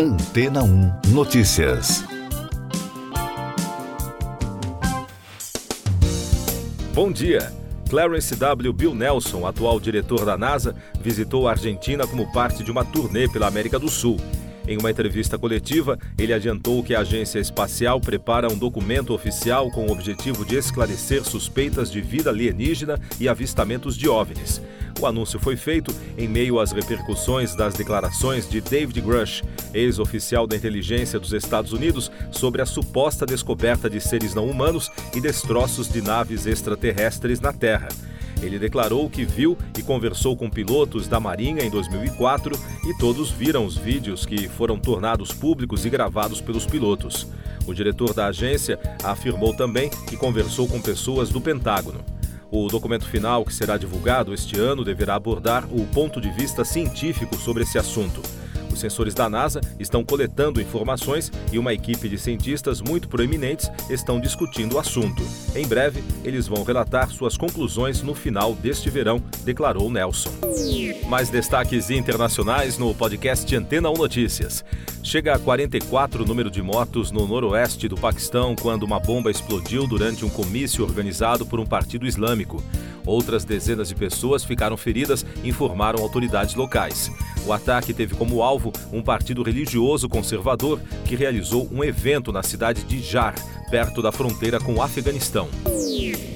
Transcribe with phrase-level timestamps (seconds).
[0.00, 2.04] Antena 1 Notícias.
[6.94, 7.52] Bom dia.
[7.90, 8.72] Clarence W.
[8.72, 13.48] Bill Nelson, atual diretor da NASA, visitou a Argentina como parte de uma turnê pela
[13.48, 14.18] América do Sul.
[14.68, 19.86] Em uma entrevista coletiva, ele adiantou que a agência espacial prepara um documento oficial com
[19.86, 24.62] o objetivo de esclarecer suspeitas de vida alienígena e avistamentos de OVNIs.
[25.00, 29.42] O anúncio foi feito em meio às repercussões das declarações de David Grush,
[29.72, 35.20] ex-oficial da inteligência dos Estados Unidos, sobre a suposta descoberta de seres não humanos e
[35.20, 37.88] destroços de naves extraterrestres na Terra.
[38.42, 43.64] Ele declarou que viu e conversou com pilotos da Marinha em 2004 e todos viram
[43.64, 47.26] os vídeos que foram tornados públicos e gravados pelos pilotos.
[47.66, 52.17] O diretor da agência afirmou também que conversou com pessoas do Pentágono.
[52.50, 57.36] O documento final, que será divulgado este ano, deverá abordar o ponto de vista científico
[57.36, 58.22] sobre esse assunto.
[58.78, 64.20] Os sensores da NASA estão coletando informações e uma equipe de cientistas muito proeminentes estão
[64.20, 65.20] discutindo o assunto.
[65.52, 70.30] Em breve, eles vão relatar suas conclusões no final deste verão, declarou Nelson.
[71.08, 74.64] Mais destaques internacionais no podcast Antena 1 Notícias.
[75.02, 79.88] Chega a 44 o número de mortos no noroeste do Paquistão quando uma bomba explodiu
[79.88, 82.62] durante um comício organizado por um partido islâmico.
[83.08, 87.10] Outras dezenas de pessoas ficaram feridas, informaram autoridades locais.
[87.46, 92.84] O ataque teve como alvo um partido religioso conservador que realizou um evento na cidade
[92.84, 93.34] de Jar,
[93.70, 95.48] perto da fronteira com o Afeganistão.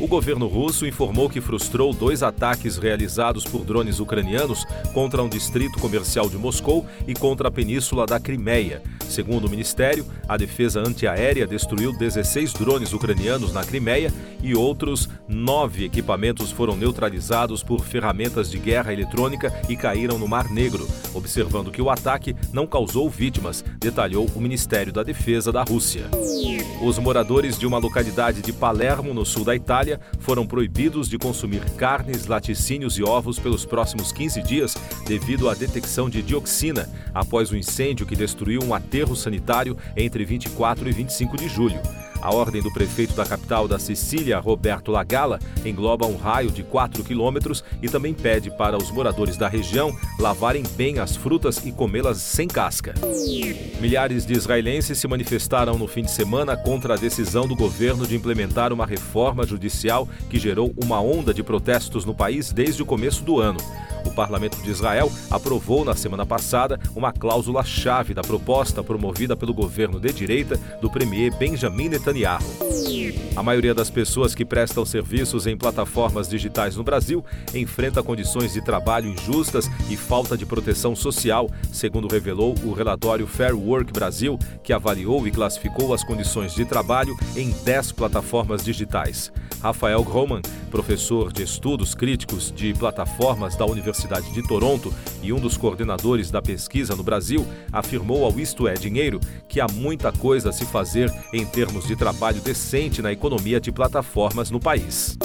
[0.00, 4.64] O governo russo informou que frustrou dois ataques realizados por drones ucranianos
[4.94, 8.82] contra um distrito comercial de Moscou e contra a península da Crimeia.
[9.08, 15.84] Segundo o ministério, a defesa antiaérea destruiu 16 drones ucranianos na Crimeia e outros nove
[15.84, 21.82] equipamentos foram neutralizados por ferramentas de guerra eletrônica e caíram no Mar Negro, observando que
[21.82, 26.08] o ataque não causou vítimas, detalhou o Ministério da Defesa da Rússia.
[26.82, 31.64] Os moradores de uma localidade de Palermo, no sul da Itália, foram proibidos de consumir
[31.72, 34.76] carnes, laticínios e ovos pelos próximos 15 dias
[35.06, 40.88] devido à detecção de dioxina após o incêndio que destruiu um aterro sanitário entre 24
[40.88, 41.80] e 25 de julho.
[42.22, 47.02] A ordem do prefeito da capital da Sicília, Roberto Lagala, engloba um raio de 4
[47.02, 52.18] quilômetros e também pede para os moradores da região lavarem bem as frutas e comê-las
[52.18, 52.94] sem casca.
[53.80, 58.16] Milhares de israelenses se manifestaram no fim de semana contra a decisão do governo de
[58.16, 63.24] implementar uma reforma judicial que gerou uma onda de protestos no país desde o começo
[63.24, 63.58] do ano.
[64.04, 70.00] O parlamento de Israel aprovou na semana passada uma cláusula-chave da proposta promovida pelo governo
[70.00, 72.42] de direita do premier Benjamin Netanyahu.
[73.36, 77.24] A maioria das pessoas que prestam serviços em plataformas digitais no Brasil
[77.54, 83.56] enfrenta condições de trabalho injustas e falta de proteção social, segundo revelou o relatório Fair
[83.56, 89.32] Work Brasil, que avaliou e classificou as condições de trabalho em 10 plataformas digitais.
[89.62, 90.40] Rafael Groman,
[90.70, 93.89] professor de estudos críticos de plataformas da Universidade
[94.32, 94.92] de Toronto
[95.22, 99.66] e um dos coordenadores da pesquisa no Brasil, afirmou ao Isto é Dinheiro que há
[99.66, 104.60] muita coisa a se fazer em termos de trabalho decente na economia de plataformas no
[104.60, 105.16] país.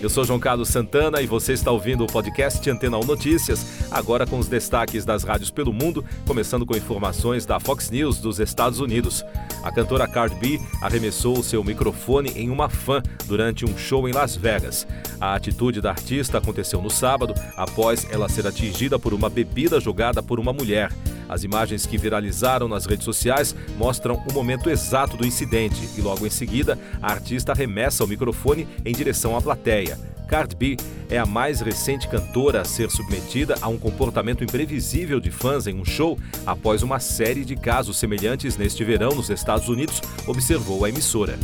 [0.00, 4.26] Eu sou João Carlos Santana e você está ouvindo o podcast Antena 1 Notícias, agora
[4.26, 8.78] com os destaques das rádios pelo mundo, começando com informações da Fox News dos Estados
[8.78, 9.24] Unidos.
[9.62, 14.36] A cantora Cardi B arremessou seu microfone em uma fã durante um show em Las
[14.36, 14.86] Vegas.
[15.20, 20.22] A atitude da artista aconteceu no sábado, após ela ser atingida por uma bebida jogada
[20.22, 20.90] por uma mulher.
[21.28, 26.26] As imagens que viralizaram nas redes sociais mostram o momento exato do incidente e, logo
[26.26, 29.98] em seguida, a artista arremessa o microfone em direção à plateia.
[30.28, 30.76] Cardi B
[31.10, 35.74] é a mais recente cantora a ser submetida a um comportamento imprevisível de fãs em
[35.74, 40.90] um show após uma série de casos semelhantes neste verão nos Estados Unidos, observou a
[40.90, 41.38] emissora.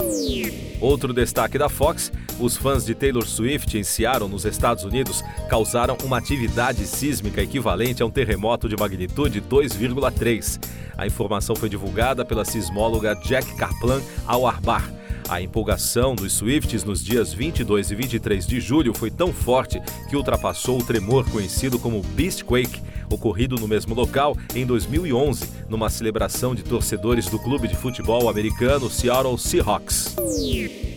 [0.81, 5.97] Outro destaque da Fox: os fãs de Taylor Swift em Seattle, nos Estados Unidos, causaram
[6.05, 10.61] uma atividade sísmica equivalente a um terremoto de magnitude 2,3.
[10.97, 14.93] A informação foi divulgada pela sismóloga Jack Kaplan ao Arbar
[15.29, 20.17] a empolgação dos Swifts nos dias 22 e 23 de julho foi tão forte que
[20.17, 26.63] ultrapassou o tremor conhecido como Beastquake, ocorrido no mesmo local em 2011, numa celebração de
[26.63, 30.17] torcedores do clube de futebol americano Seattle Seahawks.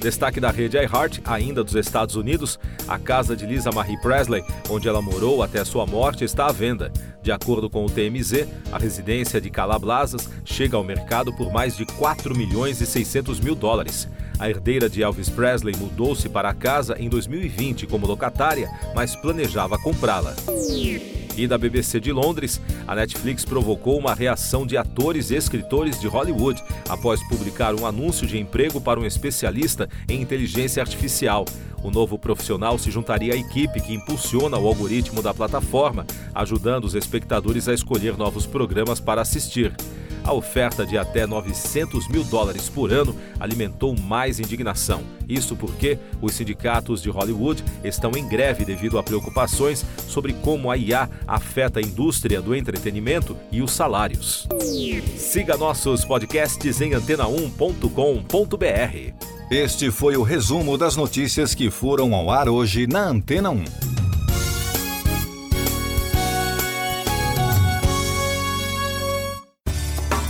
[0.02, 4.88] Destaque da rede iHeart, ainda dos Estados Unidos, a casa de Lisa Marie Presley, onde
[4.88, 6.92] ela morou até sua morte, está à venda.
[7.22, 11.86] De acordo com o TMZ, a residência de Calablasas chega ao mercado por mais de
[11.86, 14.08] 4 milhões e 600 mil dólares.
[14.40, 19.78] A herdeira de Elvis Presley mudou-se para a casa em 2020 como locatária, mas planejava
[19.80, 20.36] comprá-la.
[21.38, 26.08] E da BBC de Londres, a Netflix provocou uma reação de atores e escritores de
[26.08, 31.46] Hollywood após publicar um anúncio de emprego para um especialista em inteligência artificial.
[31.84, 36.96] O novo profissional se juntaria à equipe que impulsiona o algoritmo da plataforma, ajudando os
[36.96, 39.76] espectadores a escolher novos programas para assistir.
[40.28, 45.02] A oferta de até 900 mil dólares por ano alimentou mais indignação.
[45.28, 50.76] Isso porque os sindicatos de Hollywood estão em greve devido a preocupações sobre como a
[50.76, 54.46] IA afeta a indústria do entretenimento e os salários.
[55.16, 59.14] Siga nossos podcasts em antena1.com.br.
[59.50, 63.64] Este foi o resumo das notícias que foram ao ar hoje na Antena 1.